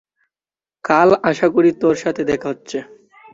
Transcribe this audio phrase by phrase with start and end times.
[0.83, 2.77] কাল আশা করি তোর সাথে দেখা হচ্ছে!